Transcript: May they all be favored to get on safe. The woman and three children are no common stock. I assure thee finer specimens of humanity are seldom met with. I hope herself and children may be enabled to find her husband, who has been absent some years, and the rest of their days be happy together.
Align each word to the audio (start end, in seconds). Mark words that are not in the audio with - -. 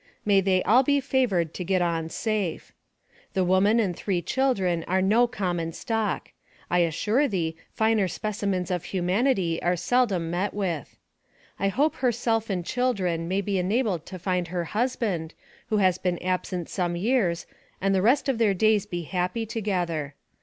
May 0.25 0.41
they 0.41 0.63
all 0.63 0.81
be 0.81 0.99
favored 0.99 1.53
to 1.53 1.63
get 1.63 1.79
on 1.79 2.09
safe. 2.09 2.73
The 3.35 3.43
woman 3.43 3.79
and 3.79 3.95
three 3.95 4.23
children 4.23 4.83
are 4.87 4.99
no 4.99 5.27
common 5.27 5.73
stock. 5.73 6.31
I 6.71 6.79
assure 6.79 7.27
thee 7.27 7.55
finer 7.75 8.07
specimens 8.07 8.71
of 8.71 8.85
humanity 8.85 9.61
are 9.61 9.75
seldom 9.75 10.31
met 10.31 10.55
with. 10.55 10.97
I 11.59 11.67
hope 11.67 11.97
herself 11.97 12.49
and 12.49 12.65
children 12.65 13.27
may 13.27 13.41
be 13.41 13.59
enabled 13.59 14.07
to 14.07 14.17
find 14.17 14.47
her 14.47 14.63
husband, 14.63 15.35
who 15.67 15.77
has 15.77 15.99
been 15.99 16.17
absent 16.23 16.67
some 16.67 16.95
years, 16.95 17.45
and 17.79 17.93
the 17.93 18.01
rest 18.01 18.27
of 18.27 18.39
their 18.39 18.55
days 18.55 18.87
be 18.87 19.03
happy 19.03 19.45
together. 19.45 20.15